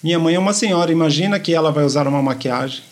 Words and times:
Minha 0.00 0.18
mãe 0.20 0.36
é 0.36 0.38
uma 0.38 0.52
senhora, 0.52 0.92
imagina 0.92 1.40
que 1.40 1.52
ela 1.52 1.72
vai 1.72 1.84
usar 1.84 2.06
uma 2.06 2.22
maquiagem. 2.22 2.84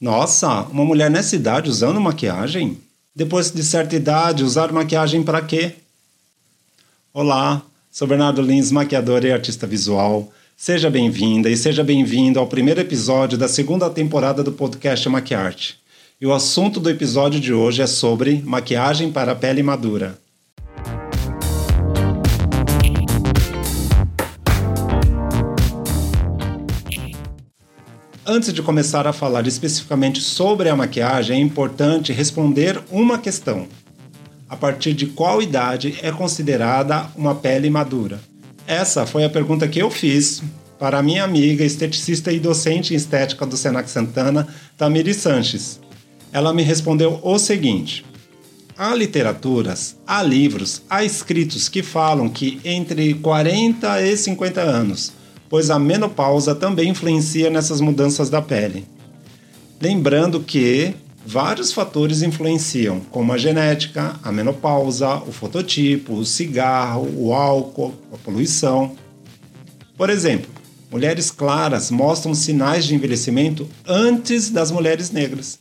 Nossa, 0.00 0.62
uma 0.62 0.84
mulher 0.84 1.08
nessa 1.08 1.36
idade 1.36 1.70
usando 1.70 2.00
maquiagem? 2.00 2.78
Depois 3.14 3.52
de 3.52 3.62
certa 3.62 3.94
idade, 3.94 4.42
usar 4.42 4.72
maquiagem 4.72 5.22
para 5.22 5.40
quê? 5.40 5.76
Olá, 7.14 7.62
sou 7.92 8.08
Bernardo 8.08 8.42
Lins, 8.42 8.72
maquiador 8.72 9.24
e 9.24 9.30
artista 9.30 9.68
visual. 9.68 10.32
Seja 10.56 10.90
bem-vinda 10.90 11.48
e 11.48 11.56
seja 11.56 11.84
bem-vindo 11.84 12.40
ao 12.40 12.48
primeiro 12.48 12.80
episódio 12.80 13.38
da 13.38 13.46
segunda 13.46 13.88
temporada 13.88 14.42
do 14.42 14.50
podcast 14.50 15.08
Maquiarte. 15.08 15.78
E 16.20 16.26
o 16.26 16.32
assunto 16.32 16.80
do 16.80 16.90
episódio 16.90 17.38
de 17.38 17.52
hoje 17.52 17.82
é 17.82 17.86
sobre 17.86 18.42
maquiagem 18.44 19.12
para 19.12 19.36
pele 19.36 19.62
madura. 19.62 20.18
Antes 28.24 28.52
de 28.52 28.62
começar 28.62 29.04
a 29.04 29.12
falar 29.12 29.48
especificamente 29.48 30.20
sobre 30.20 30.68
a 30.68 30.76
maquiagem, 30.76 31.36
é 31.36 31.40
importante 31.40 32.12
responder 32.12 32.80
uma 32.88 33.18
questão. 33.18 33.66
A 34.48 34.56
partir 34.56 34.94
de 34.94 35.06
qual 35.06 35.42
idade 35.42 35.98
é 36.00 36.12
considerada 36.12 37.08
uma 37.16 37.34
pele 37.34 37.68
madura? 37.68 38.20
Essa 38.64 39.04
foi 39.04 39.24
a 39.24 39.30
pergunta 39.30 39.66
que 39.66 39.80
eu 39.80 39.90
fiz 39.90 40.40
para 40.78 40.98
a 40.98 41.02
minha 41.02 41.24
amiga 41.24 41.64
esteticista 41.64 42.30
e 42.30 42.38
docente 42.38 42.94
em 42.94 42.96
estética 42.96 43.44
do 43.44 43.56
Senac 43.56 43.90
Santana, 43.90 44.46
Tamiri 44.78 45.14
Sanches. 45.14 45.80
Ela 46.32 46.54
me 46.54 46.62
respondeu 46.62 47.18
o 47.24 47.40
seguinte: 47.40 48.04
Há 48.78 48.94
literaturas, 48.94 49.96
há 50.06 50.22
livros, 50.22 50.80
há 50.88 51.02
escritos 51.02 51.68
que 51.68 51.82
falam 51.82 52.28
que 52.28 52.60
entre 52.64 53.14
40 53.14 54.00
e 54.00 54.16
50 54.16 54.60
anos 54.60 55.21
pois 55.52 55.68
a 55.68 55.78
menopausa 55.78 56.54
também 56.54 56.88
influencia 56.88 57.50
nessas 57.50 57.78
mudanças 57.78 58.30
da 58.30 58.40
pele. 58.40 58.86
Lembrando 59.78 60.40
que 60.40 60.94
vários 61.26 61.70
fatores 61.74 62.22
influenciam, 62.22 63.00
como 63.10 63.34
a 63.34 63.36
genética, 63.36 64.18
a 64.24 64.32
menopausa, 64.32 65.16
o 65.16 65.30
fototipo, 65.30 66.14
o 66.14 66.24
cigarro, 66.24 67.06
o 67.18 67.34
álcool, 67.34 67.92
a 68.10 68.16
poluição. 68.16 68.96
Por 69.94 70.08
exemplo, 70.08 70.50
mulheres 70.90 71.30
claras 71.30 71.90
mostram 71.90 72.34
sinais 72.34 72.86
de 72.86 72.94
envelhecimento 72.94 73.68
antes 73.86 74.48
das 74.48 74.70
mulheres 74.70 75.10
negras. 75.10 75.58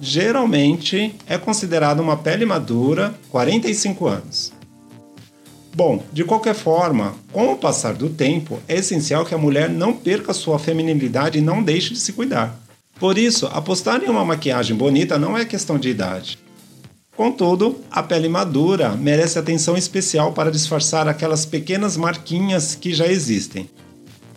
Geralmente 0.00 1.14
é 1.28 1.38
considerada 1.38 2.02
uma 2.02 2.16
pele 2.16 2.44
madura 2.44 3.14
45 3.30 4.04
anos. 4.08 4.52
Bom, 5.74 6.04
de 6.12 6.22
qualquer 6.22 6.54
forma, 6.54 7.14
com 7.32 7.50
o 7.50 7.56
passar 7.56 7.94
do 7.94 8.10
tempo, 8.10 8.60
é 8.68 8.76
essencial 8.76 9.24
que 9.24 9.34
a 9.34 9.38
mulher 9.38 9.70
não 9.70 9.94
perca 9.94 10.34
sua 10.34 10.58
feminilidade 10.58 11.38
e 11.38 11.42
não 11.42 11.62
deixe 11.62 11.94
de 11.94 11.98
se 11.98 12.12
cuidar. 12.12 12.60
Por 13.00 13.16
isso, 13.16 13.46
apostar 13.46 14.02
em 14.04 14.08
uma 14.08 14.24
maquiagem 14.24 14.76
bonita 14.76 15.18
não 15.18 15.36
é 15.36 15.46
questão 15.46 15.78
de 15.78 15.88
idade. 15.88 16.38
Contudo, 17.16 17.80
a 17.90 18.02
pele 18.02 18.28
madura 18.28 18.90
merece 18.90 19.38
atenção 19.38 19.76
especial 19.76 20.32
para 20.32 20.50
disfarçar 20.50 21.08
aquelas 21.08 21.46
pequenas 21.46 21.96
marquinhas 21.96 22.74
que 22.74 22.92
já 22.92 23.06
existem. 23.06 23.68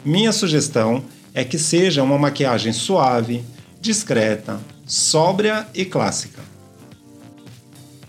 Minha 0.06 0.32
sugestão 0.32 1.04
é 1.34 1.44
que 1.44 1.60
seja 1.60 2.02
uma 2.02 2.18
maquiagem 2.18 2.72
suave, 2.72 3.44
discreta, 3.82 4.60
sóbria 4.86 5.68
e 5.74 5.84
clássica. 5.84 6.42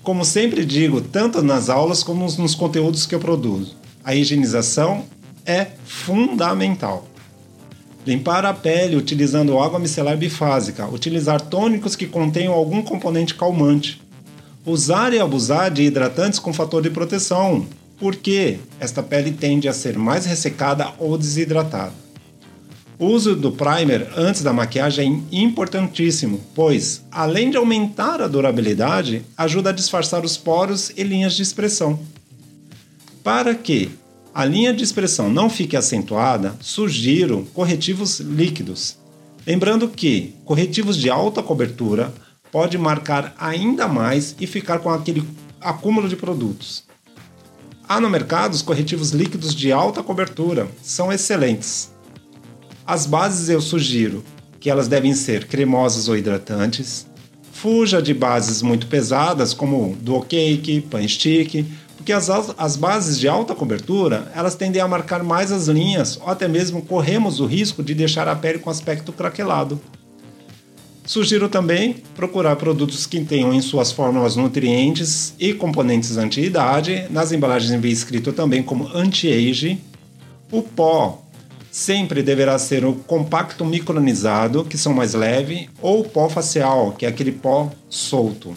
Como 0.07 0.25
sempre 0.25 0.65
digo, 0.65 1.01
tanto 1.01 1.43
nas 1.43 1.69
aulas 1.69 2.05
como 2.05 2.25
nos 2.39 2.55
conteúdos 2.55 3.07
que 3.07 3.15
eu 3.17 3.19
produzo, 3.19 3.75
a 4.05 4.15
higienização 4.15 5.05
é 5.45 5.67
fundamental. 5.85 7.09
Limpar 8.07 8.47
a 8.47 8.55
pele 8.55 8.95
utilizando 8.95 9.59
água 9.59 9.81
micelar 9.81 10.17
bifásica, 10.17 10.87
utilizar 10.87 11.41
tônicos 11.41 11.97
que 11.97 12.07
contenham 12.07 12.55
algum 12.55 12.83
componente 12.83 13.35
calmante, 13.35 14.01
usar 14.65 15.13
e 15.13 15.19
abusar 15.19 15.73
de 15.73 15.83
hidratantes 15.83 16.39
com 16.39 16.53
fator 16.53 16.81
de 16.81 16.91
proteção, 16.91 17.67
porque 17.99 18.61
esta 18.79 19.03
pele 19.03 19.33
tende 19.33 19.69
a 19.69 19.73
ser 19.73 19.99
mais 19.99 20.25
ressecada 20.25 20.89
ou 21.01 21.19
desidratada. 21.19 22.06
O 22.99 23.09
uso 23.09 23.37
do 23.37 23.53
primer 23.53 24.11
antes 24.17 24.43
da 24.43 24.55
maquiagem 24.55 25.23
é 25.31 25.37
importantíssimo, 25.37 26.41
pois, 26.55 27.05
além 27.11 27.51
de 27.51 27.59
aumentar 27.59 28.23
a 28.23 28.27
durabilidade, 28.27 29.23
ajuda 29.37 29.69
a 29.69 29.73
disfarçar 29.73 30.25
os 30.25 30.39
poros 30.39 30.91
e 30.97 31.03
linhas 31.03 31.35
de 31.35 31.43
expressão. 31.43 31.99
Para 33.23 33.55
que 33.55 33.91
a 34.35 34.47
linha 34.47 34.73
de 34.73 34.83
expressão 34.83 35.29
não 35.29 35.51
fique 35.51 35.77
acentuada, 35.77 36.57
sugiro 36.59 37.47
corretivos 37.53 38.19
líquidos. 38.21 38.97
Lembrando 39.47 39.89
que 39.89 40.35
corretivos 40.47 40.97
de 40.97 41.11
alta 41.11 41.43
cobertura 41.43 42.15
pode 42.51 42.79
marcar 42.79 43.35
ainda 43.39 43.87
mais 43.87 44.35
e 44.41 44.47
ficar 44.47 44.79
com 44.79 44.89
aquele 44.89 45.23
acúmulo 45.61 46.09
de 46.09 46.17
produtos. 46.17 46.85
Há 47.87 48.01
no 48.01 48.09
mercado 48.09 48.55
os 48.55 48.63
corretivos 48.63 49.11
líquidos 49.11 49.55
de 49.55 49.71
alta 49.71 50.03
cobertura, 50.03 50.67
são 50.83 51.13
excelentes. 51.13 51.95
As 52.87 53.05
bases 53.05 53.49
eu 53.49 53.61
sugiro 53.61 54.23
que 54.61 54.71
elas 54.71 54.87
devem 54.87 55.13
ser 55.13 55.49
cremosas 55.49 56.09
ou 56.09 56.17
hidratantes. 56.17 57.05
Fuja 57.53 58.01
de 58.01 58.15
bases 58.15 58.63
muito 58.63 58.87
pesadas, 58.87 59.53
como 59.53 59.97
duo 60.01 60.23
cake, 60.23 60.83
pan 60.83 61.07
stick, 61.09 61.67
porque 61.97 62.13
as, 62.13 62.31
as 62.57 62.77
bases 62.77 63.19
de 63.19 63.27
alta 63.27 63.57
cobertura 63.57 64.31
elas 64.37 64.55
tendem 64.55 64.81
a 64.81 64.87
marcar 64.87 65.25
mais 65.25 65.51
as 65.51 65.67
linhas 65.67 66.17
ou 66.23 66.29
até 66.29 66.47
mesmo 66.47 66.81
corremos 66.81 67.41
o 67.41 67.47
risco 67.47 67.83
de 67.83 67.93
deixar 67.93 68.29
a 68.29 68.37
pele 68.37 68.61
com 68.61 68.71
aspecto 68.71 69.13
craquelado. 69.13 69.81
Sugiro 71.05 71.49
também 71.49 71.97
procurar 72.15 72.55
produtos 72.55 73.05
que 73.05 73.25
tenham 73.25 73.53
em 73.53 73.61
suas 73.61 73.91
fórmulas 73.91 74.37
nutrientes 74.37 75.35
e 75.41 75.53
componentes 75.53 76.17
anti-idade. 76.17 77.07
Nas 77.11 77.33
embalagens 77.33 77.81
vem 77.81 77.91
escrito 77.91 78.33
também 78.33 78.63
como 78.63 78.89
anti-age. 78.95 79.81
O 80.53 80.63
pó 80.63 81.26
sempre 81.77 82.23
deverá 82.23 82.59
ser 82.59 82.87
o 82.87 82.95
compacto 82.95 83.63
micronizado, 83.63 84.65
que 84.65 84.79
são 84.79 84.95
mais 84.95 85.13
leve, 85.13 85.69
ou 85.83 86.03
pó 86.03 86.27
facial, 86.27 86.93
que 86.93 87.05
é 87.05 87.09
aquele 87.11 87.31
pó 87.31 87.71
solto. 87.91 88.57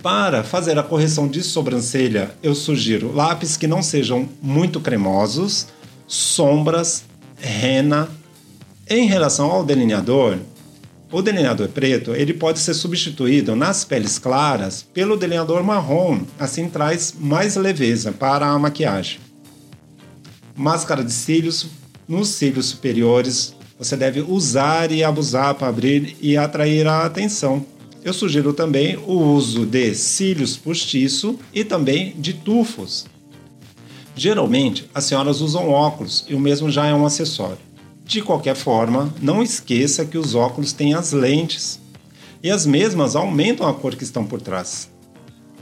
Para 0.00 0.44
fazer 0.44 0.78
a 0.78 0.84
correção 0.84 1.26
de 1.26 1.42
sobrancelha, 1.42 2.30
eu 2.40 2.54
sugiro 2.54 3.12
lápis 3.12 3.56
que 3.56 3.66
não 3.66 3.82
sejam 3.82 4.28
muito 4.40 4.80
cremosos, 4.80 5.66
sombras, 6.06 7.02
rena. 7.38 8.08
Em 8.88 9.08
relação 9.08 9.50
ao 9.50 9.64
delineador, 9.64 10.38
o 11.10 11.20
delineador 11.20 11.66
preto 11.70 12.14
ele 12.14 12.32
pode 12.32 12.60
ser 12.60 12.74
substituído 12.74 13.56
nas 13.56 13.84
peles 13.84 14.16
claras 14.16 14.86
pelo 14.94 15.16
delineador 15.16 15.64
marrom, 15.64 16.20
assim 16.38 16.68
traz 16.68 17.12
mais 17.18 17.56
leveza 17.56 18.12
para 18.12 18.46
a 18.46 18.56
maquiagem. 18.60 19.18
Máscara 20.54 21.02
de 21.02 21.12
cílios 21.12 21.66
nos 22.08 22.28
cílios 22.30 22.66
superiores, 22.66 23.54
você 23.78 23.96
deve 23.96 24.20
usar 24.22 24.90
e 24.90 25.04
abusar 25.04 25.54
para 25.54 25.68
abrir 25.68 26.16
e 26.20 26.36
atrair 26.36 26.86
a 26.86 27.04
atenção. 27.04 27.64
Eu 28.02 28.14
sugiro 28.14 28.52
também 28.52 28.96
o 28.96 29.12
uso 29.12 29.66
de 29.66 29.94
cílios 29.94 30.56
postiço 30.56 31.38
e 31.52 31.62
também 31.62 32.14
de 32.18 32.32
tufos. 32.32 33.06
Geralmente, 34.16 34.88
as 34.94 35.04
senhoras 35.04 35.40
usam 35.40 35.68
óculos 35.68 36.24
e 36.28 36.34
o 36.34 36.40
mesmo 36.40 36.70
já 36.70 36.86
é 36.86 36.94
um 36.94 37.06
acessório. 37.06 37.58
De 38.04 38.22
qualquer 38.22 38.56
forma, 38.56 39.12
não 39.20 39.42
esqueça 39.42 40.04
que 40.04 40.16
os 40.16 40.34
óculos 40.34 40.72
têm 40.72 40.94
as 40.94 41.12
lentes 41.12 41.78
e 42.42 42.50
as 42.50 42.64
mesmas 42.64 43.14
aumentam 43.14 43.68
a 43.68 43.74
cor 43.74 43.94
que 43.94 44.02
estão 44.02 44.24
por 44.24 44.40
trás. 44.40 44.88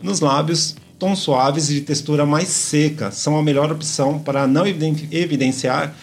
Nos 0.02 0.20
lábios, 0.20 0.76
tons 0.98 1.18
suaves 1.18 1.68
e 1.68 1.74
de 1.74 1.80
textura 1.82 2.24
mais 2.24 2.48
seca 2.48 3.10
são 3.10 3.36
a 3.36 3.42
melhor 3.42 3.70
opção 3.72 4.18
para 4.18 4.46
não 4.46 4.64
evidenciar 4.66 5.94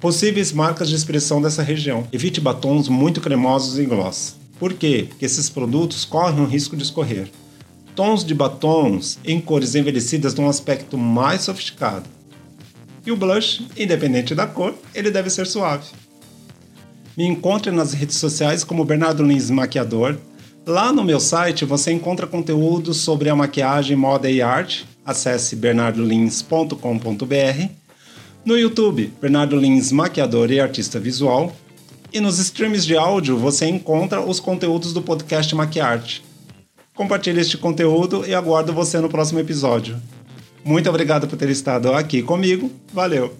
Possíveis 0.00 0.52
marcas 0.52 0.88
de 0.88 0.94
expressão 0.94 1.40
dessa 1.40 1.62
região. 1.62 2.06
Evite 2.12 2.40
batons 2.40 2.88
muito 2.88 3.20
cremosos 3.20 3.78
e 3.78 3.86
gloss. 3.86 4.36
Por 4.58 4.74
quê? 4.74 5.06
Porque 5.08 5.24
esses 5.24 5.48
produtos 5.48 6.04
correm 6.04 6.40
o 6.40 6.46
risco 6.46 6.76
de 6.76 6.82
escorrer. 6.82 7.30
Tons 7.94 8.24
de 8.24 8.34
batons 8.34 9.18
em 9.24 9.40
cores 9.40 9.74
envelhecidas 9.74 10.34
dão 10.34 10.44
um 10.44 10.50
aspecto 10.50 10.98
mais 10.98 11.42
sofisticado. 11.42 12.04
E 13.06 13.10
o 13.10 13.16
blush, 13.16 13.66
independente 13.76 14.34
da 14.34 14.46
cor, 14.46 14.74
ele 14.94 15.10
deve 15.10 15.30
ser 15.30 15.46
suave. 15.46 15.86
Me 17.16 17.24
encontre 17.24 17.70
nas 17.70 17.94
redes 17.94 18.16
sociais 18.16 18.62
como 18.62 18.84
Bernardo 18.84 19.22
Lins 19.22 19.48
Maquiador. 19.48 20.18
Lá 20.66 20.92
no 20.92 21.04
meu 21.04 21.20
site 21.20 21.64
você 21.64 21.90
encontra 21.90 22.26
conteúdo 22.26 22.92
sobre 22.92 23.30
a 23.30 23.36
maquiagem, 23.36 23.96
moda 23.96 24.30
e 24.30 24.42
arte. 24.42 24.86
Acesse 25.06 25.56
bernardolins.com.br 25.56 27.85
no 28.46 28.56
YouTube, 28.56 29.12
Bernardo 29.20 29.56
Lins, 29.56 29.90
maquiador 29.90 30.52
e 30.52 30.60
artista 30.60 31.00
visual. 31.00 31.54
E 32.12 32.20
nos 32.20 32.38
streams 32.38 32.86
de 32.86 32.96
áudio 32.96 33.36
você 33.36 33.66
encontra 33.66 34.20
os 34.20 34.38
conteúdos 34.38 34.92
do 34.92 35.02
podcast 35.02 35.52
Maquiarte. 35.54 36.24
Compartilhe 36.94 37.40
este 37.40 37.58
conteúdo 37.58 38.24
e 38.24 38.34
aguardo 38.34 38.72
você 38.72 39.00
no 39.00 39.08
próximo 39.08 39.40
episódio. 39.40 40.00
Muito 40.64 40.88
obrigado 40.88 41.26
por 41.26 41.36
ter 41.36 41.50
estado 41.50 41.92
aqui 41.92 42.22
comigo. 42.22 42.70
Valeu! 42.92 43.36